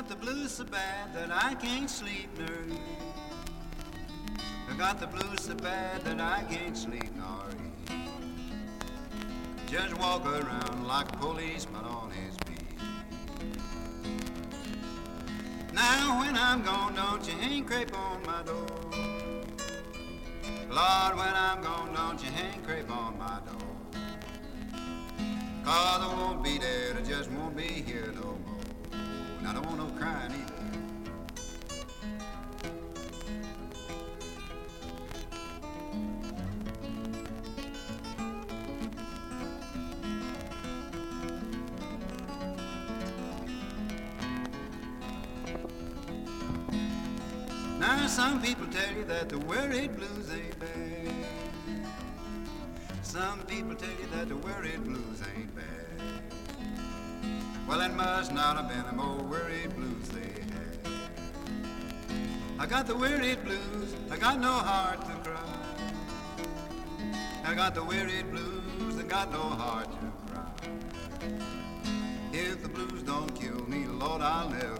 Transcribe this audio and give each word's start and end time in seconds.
got 0.00 0.08
the 0.08 0.16
blues 0.16 0.52
so 0.52 0.64
bad 0.64 1.12
that 1.12 1.30
I 1.30 1.54
can't 1.56 1.90
sleep 1.90 2.30
eat. 2.40 2.78
I 4.70 4.74
got 4.78 4.98
the 4.98 5.06
blues 5.06 5.42
so 5.42 5.54
bad 5.54 6.02
that 6.04 6.18
I 6.18 6.42
can't 6.48 6.74
sleep 6.74 7.04
eat. 7.04 7.92
Just 9.66 9.98
walk 9.98 10.24
around 10.24 10.86
like 10.86 11.12
a 11.12 11.16
policeman 11.18 11.84
on 11.84 12.10
his 12.12 12.34
beat. 12.46 12.78
Now 15.74 16.20
when 16.20 16.34
I'm 16.34 16.62
gone, 16.62 16.94
don't 16.94 17.26
you 17.28 17.34
hang 17.34 17.66
crepe 17.66 17.94
on 17.94 18.22
my 18.22 18.42
door. 18.42 18.66
Lord, 20.70 21.18
when 21.18 21.34
I'm 21.34 21.60
gone, 21.60 21.92
don't 21.92 22.24
you 22.24 22.30
hang 22.30 22.62
crepe 22.62 22.90
on 22.90 23.18
my 23.18 23.38
door. 23.44 24.00
Cause 25.62 26.00
I 26.00 26.14
won't 26.16 26.42
be 26.42 26.56
there, 26.56 26.96
I 26.98 27.02
just 27.02 27.30
won't 27.32 27.54
be 27.54 27.64
here 27.64 28.14
no. 28.14 28.29
And 29.40 29.48
I 29.48 29.54
don't 29.54 29.64
want 29.64 29.78
no 29.78 29.86
crying 29.98 30.32
either. 30.32 30.54
Now 47.78 48.06
some 48.08 48.42
people 48.42 48.66
tell 48.66 48.92
you 48.94 49.04
that 49.06 49.30
the 49.30 49.38
worried 49.38 49.96
blues 49.96 50.30
ain't 50.30 50.60
bad. 50.60 51.14
Some 53.02 53.40
people 53.44 53.74
tell 53.74 53.88
you 53.88 54.06
that 54.12 54.28
the 54.28 54.36
worried 54.36 54.84
blues 54.84 55.22
ain't 55.34 55.56
bad. 55.56 55.89
Well, 57.70 57.82
it 57.82 57.94
must 57.94 58.32
not 58.34 58.56
have 58.56 58.68
been 58.68 58.84
the 58.84 58.92
more 58.92 59.22
worried 59.22 59.76
blues 59.76 60.08
they 60.08 60.42
had. 60.42 60.76
I 62.58 62.66
got 62.66 62.88
the 62.88 62.96
worried 62.96 63.44
blues, 63.44 63.94
I 64.10 64.16
got 64.16 64.40
no 64.40 64.50
heart 64.50 65.02
to 65.02 65.30
cry. 65.30 65.38
I 67.44 67.54
got 67.54 67.76
the 67.76 67.84
worried 67.84 68.28
blues, 68.28 68.98
I 68.98 69.04
got 69.04 69.30
no 69.30 69.38
heart 69.38 69.86
to 69.88 70.32
cry. 70.32 70.50
If 72.32 72.60
the 72.60 72.68
blues 72.68 73.04
don't 73.04 73.32
kill 73.40 73.64
me, 73.68 73.86
Lord, 73.86 74.20
I'll 74.20 74.50
never 74.50 74.79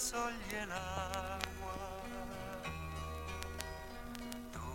sol 0.00 0.32
el 0.50 0.72
agua. 0.72 1.76
Tú 4.50 4.72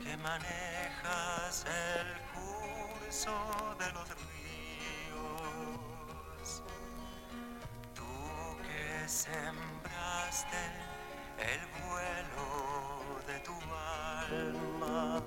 que 0.00 0.16
manejas 0.18 1.66
el 1.66 2.06
curso 2.32 3.34
de 3.80 3.92
los 3.96 4.08
ríos. 4.28 5.42
Tú 7.92 8.14
que 8.62 9.08
sembraste 9.08 10.62
el 11.52 11.60
vuelo 11.82 12.48
de 13.26 13.36
tu 13.40 13.56
alma. 14.30 15.20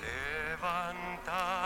Levanta 0.00 1.57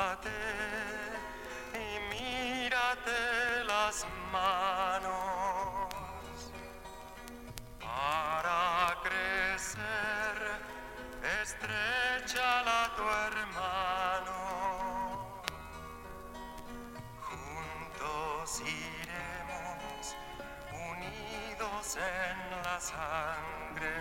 sangre. 22.83 23.95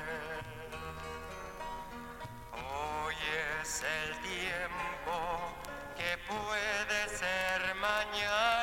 Hoy 2.52 3.15
es 3.62 3.84
el 3.84 4.15
tiempo 4.22 5.15
que 5.96 6.17
puede 6.28 7.00
ser 7.15 7.76
mañana. 7.76 8.61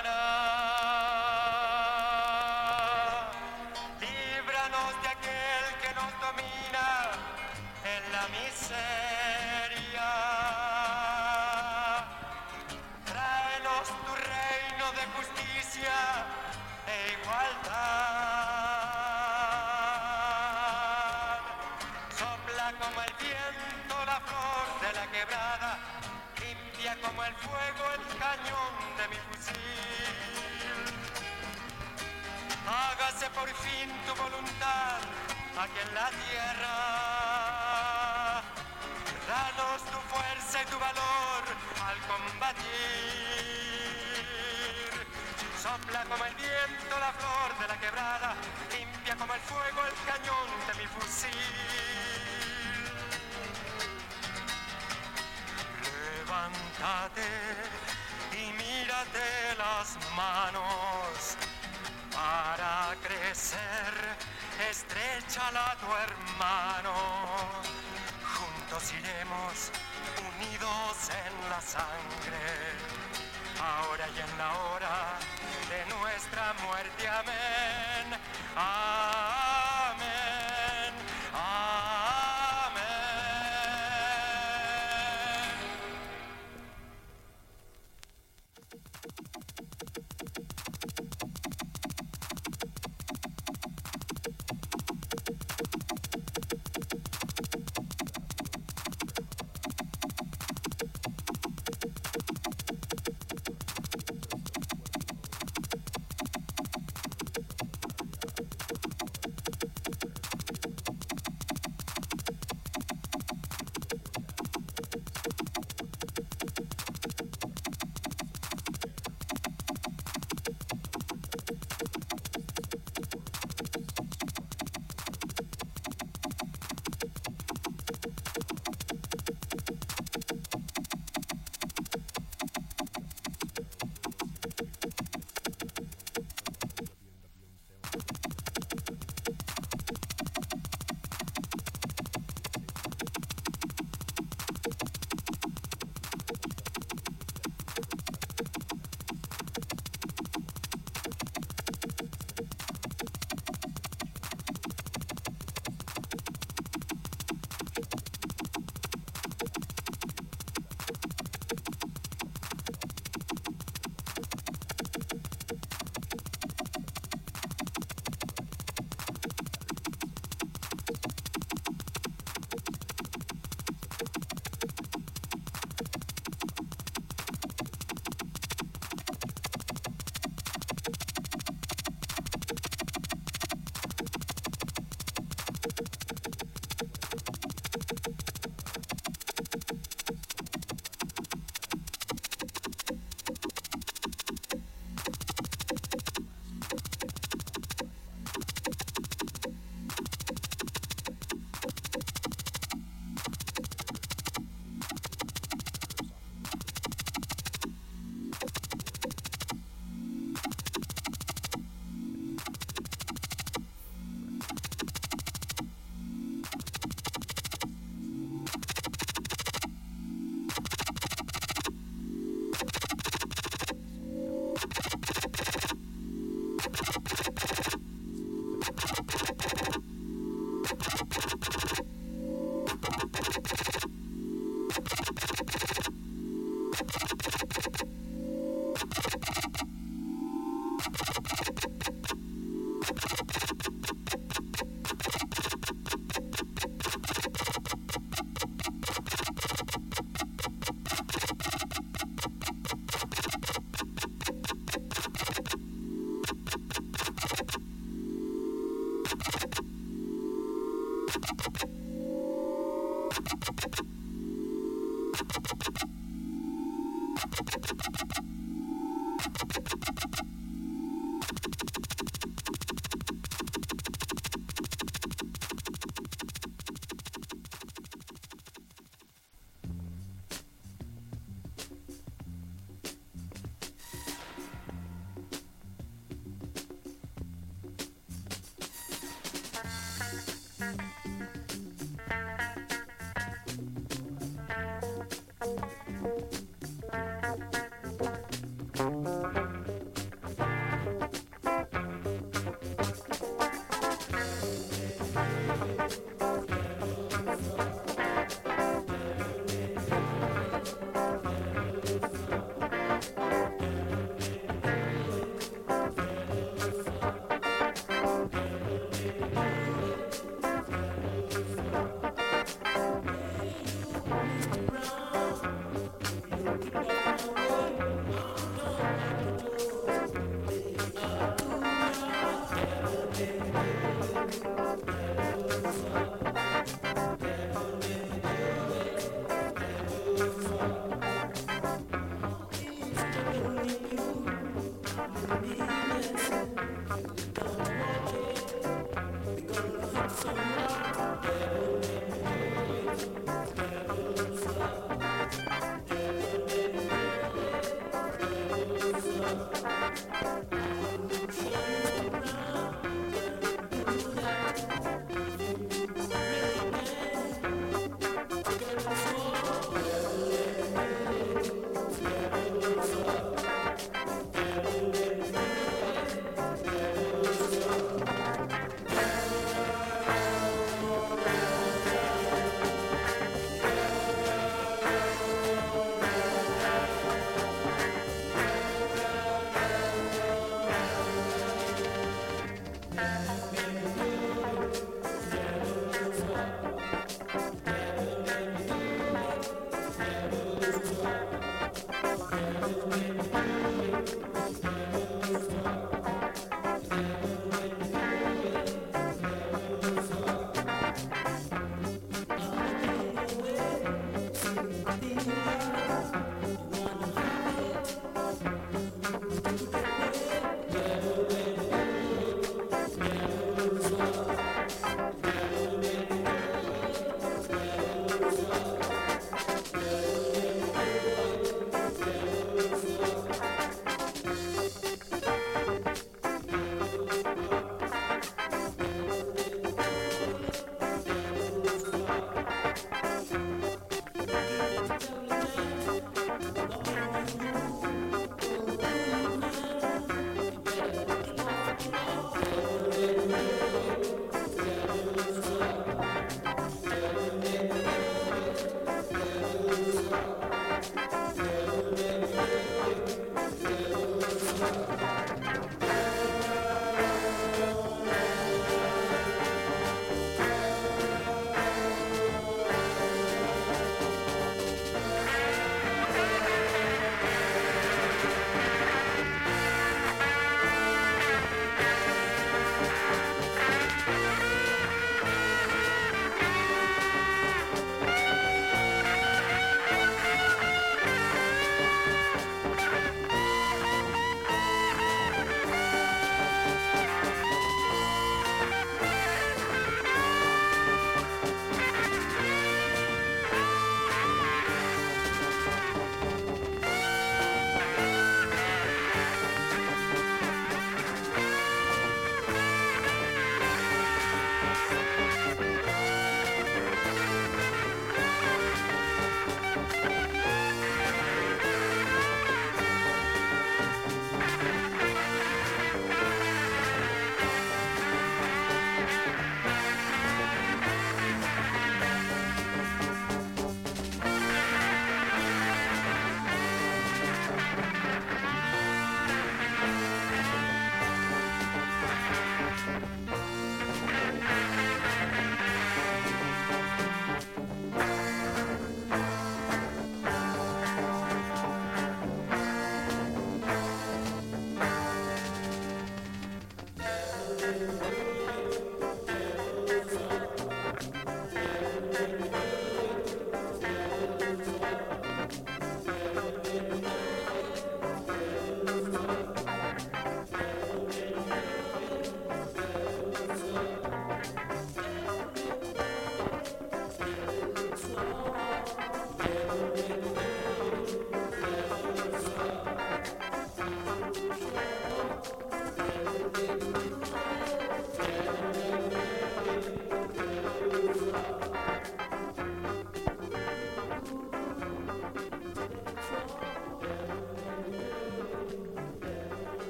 aquí 35.61 35.79
en 35.81 35.95
la 35.95 36.09
tierra. 36.11 36.77
Danos 39.27 39.83
tu 39.83 39.99
fuerza 40.13 40.63
y 40.63 40.67
tu 40.67 40.79
valor 40.79 41.43
al 41.89 41.99
combatir. 42.07 42.65
Sopla 45.61 46.05
como 46.05 46.25
el 46.25 46.35
viento 46.37 46.99
la 46.99 47.13
flor 47.13 47.59
de 47.61 47.69
la 47.69 47.81
quebrada, 47.81 48.35
limpia 48.71 49.17
como 49.17 49.35
el 49.35 49.41
fuego 49.41 49.81
el 49.87 49.95
cañón 50.07 50.49
de 50.69 50.75
mi 50.81 50.87
fusil. 50.87 51.31
Levántate 56.25 57.29
y 58.33 58.53
mírate 58.53 59.57
las 59.59 59.99
manos 60.15 61.37
para 62.15 62.95
crecer 63.03 64.38
estrechalo 64.61 65.59
a 65.59 65.77
tu 65.77 65.87
hermano. 65.87 66.95
Juntos 68.35 68.93
iremos, 68.93 69.71
unidos 70.19 71.11
en 71.11 71.51
la 71.51 71.61
sangre. 71.61 72.43
Ahora 73.61 74.07
y 74.09 74.19
en 74.21 74.39
la 74.39 74.57
hora 74.57 75.19
de 75.69 75.95
nuestra 75.95 76.53
muerte. 76.65 77.09
Amén. 77.09 78.21
Amén. 78.57 79.58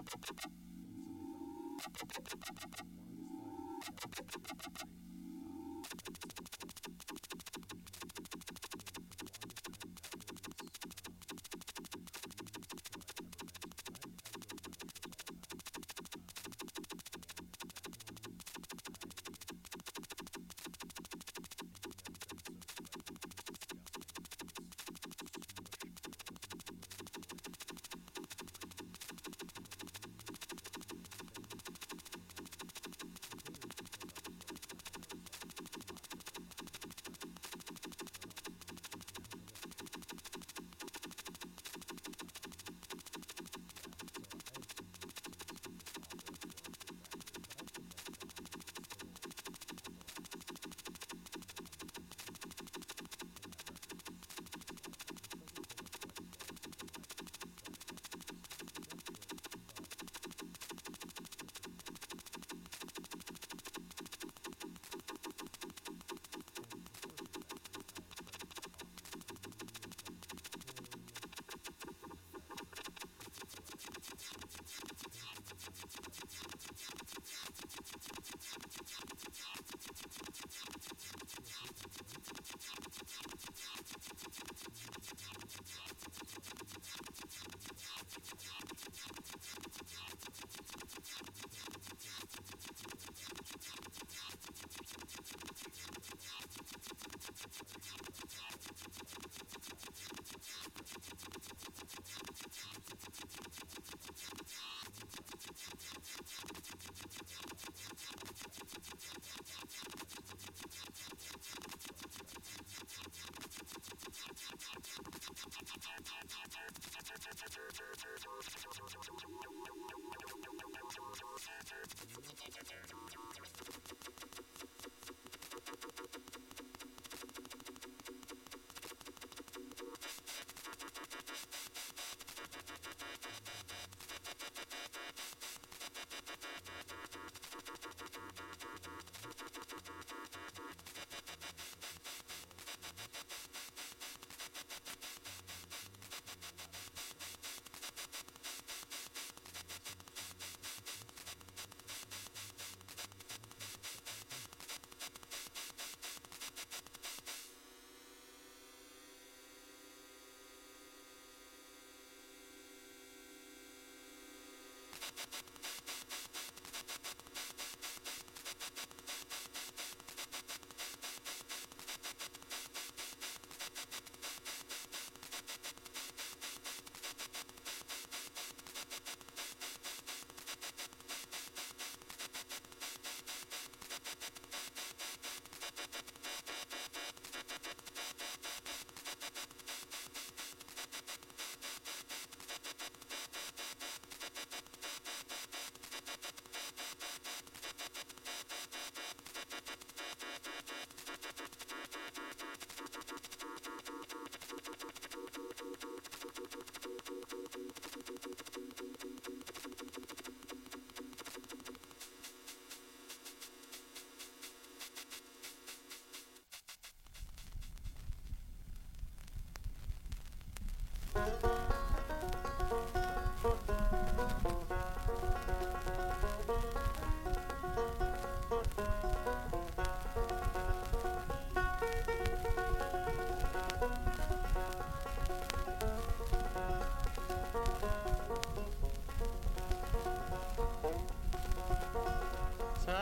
um, 0.00 0.59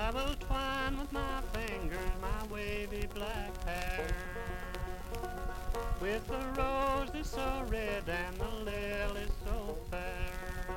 I 0.08 0.10
will 0.10 0.34
twine 0.40 0.98
with 0.98 1.12
my 1.12 1.40
fingers 1.52 1.98
my 2.22 2.46
wavy 2.54 3.06
black 3.14 3.64
hair. 3.64 4.06
With 6.00 6.26
the 6.28 6.38
rose 6.56 7.08
that's 7.12 7.30
so 7.30 7.64
red 7.68 8.04
and 8.08 8.36
the 8.38 8.48
lily 8.64 9.26
so 9.44 9.76
fair. 9.90 10.68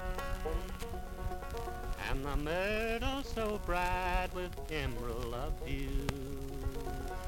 And 2.10 2.26
the 2.26 2.36
myrtle 2.38 3.22
so 3.24 3.60
bright 3.66 4.30
with 4.34 4.52
emerald 4.72 5.34
of 5.34 5.54
hue. 5.64 6.08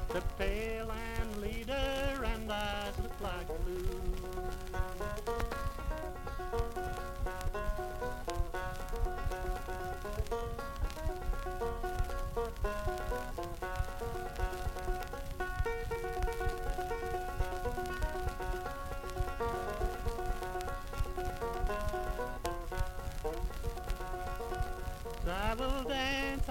The 0.08 0.22
pale 0.38 0.90
and 0.90 1.36
leader 1.40 2.24
and 2.24 2.50
eyes 2.50 2.94
look 3.00 3.20
like 3.20 3.46
blue. 3.64 4.03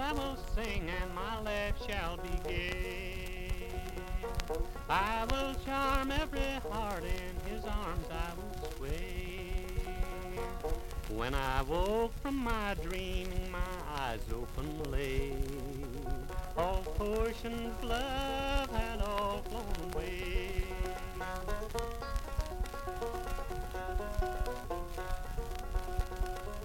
I 0.06 0.12
will 0.12 0.36
sing 0.54 0.90
and 1.00 1.14
my 1.14 1.40
life 1.40 1.76
shall 1.88 2.18
be 2.18 2.28
gay. 2.46 3.48
I 4.86 5.24
will 5.30 5.54
charm 5.64 6.12
every 6.12 6.70
heart 6.70 7.04
in 7.04 7.50
his 7.50 7.64
arms 7.64 8.06
I 8.10 8.34
will 8.36 8.70
sway. 8.76 9.64
When 11.08 11.34
I 11.34 11.62
woke 11.62 12.12
from 12.20 12.36
my 12.36 12.74
dream, 12.82 13.30
my 13.50 13.58
eyes 13.96 14.20
open 14.30 14.92
lay. 14.92 15.38
All 16.58 16.82
portions 16.96 17.74
of 17.78 17.84
love 17.84 18.70
had 18.72 19.00
all 19.00 19.42
flown 19.48 19.90
away. 19.94 20.64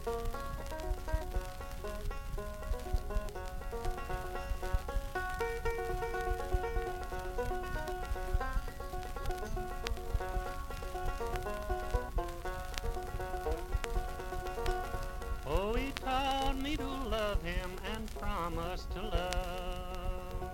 Thank 0.06 0.34
you. 0.34 0.49
promise 18.40 18.88
to 18.95 19.02
love 19.02 20.52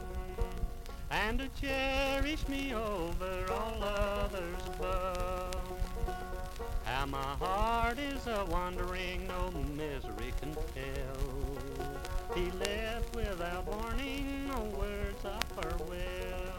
and 1.11 1.37
to 1.37 1.47
cherish 1.49 2.47
me 2.47 2.73
over 2.73 3.45
all 3.51 3.83
others 3.83 4.61
above. 4.75 5.55
How 6.83 7.05
my 7.05 7.35
heart 7.43 7.99
is 7.99 8.25
a 8.25 8.43
wandering, 8.49 9.27
no 9.27 9.51
misery 9.75 10.33
can 10.41 10.55
tell. 10.73 12.33
He 12.33 12.49
left 12.57 13.15
without 13.15 13.67
warning, 13.67 14.47
no 14.47 14.61
words 14.79 15.23
of 15.23 15.43
farewell. 15.53 16.55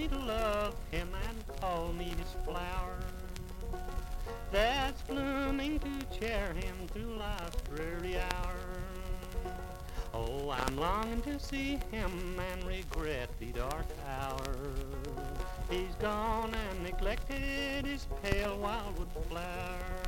me 0.00 0.08
to 0.08 0.18
love 0.18 0.74
him 0.90 1.08
and 1.28 1.60
call 1.60 1.92
me 1.92 2.04
his 2.04 2.34
flower 2.42 2.96
that's 4.50 5.02
blooming 5.02 5.78
to 5.78 6.18
cheer 6.18 6.54
him 6.54 6.74
through 6.88 7.16
life's 7.16 7.60
dreary 7.68 8.16
hour. 8.16 8.56
Oh, 10.14 10.50
I'm 10.50 10.76
longing 10.76 11.20
to 11.22 11.38
see 11.38 11.78
him 11.92 12.40
and 12.50 12.64
regret 12.64 13.28
the 13.38 13.52
dark 13.52 13.86
hour. 14.08 14.56
He's 15.68 15.94
gone 16.00 16.52
and 16.54 16.82
neglected 16.82 17.84
his 17.84 18.06
pale 18.22 18.56
wildwood 18.58 19.08
flower. 19.28 20.00